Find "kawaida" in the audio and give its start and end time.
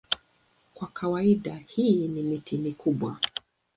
0.87-1.55